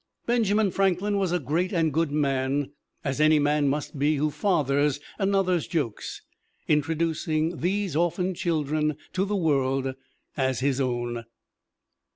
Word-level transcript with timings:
Benjamin 0.25 0.71
Franklin 0.71 1.19
was 1.19 1.31
a 1.31 1.37
great 1.37 1.71
and 1.71 1.93
good 1.93 2.11
man, 2.11 2.71
as 3.03 3.21
any 3.21 3.37
man 3.37 3.67
must 3.67 3.99
be 3.99 4.15
who 4.15 4.31
fathers 4.31 4.99
another's 5.19 5.67
jokes, 5.67 6.23
introducing 6.67 7.57
these 7.57 7.95
orphaned 7.95 8.35
children 8.35 8.97
to 9.13 9.25
the 9.25 9.35
world 9.35 9.93
as 10.35 10.59
his 10.59 10.81
own. 10.81 11.25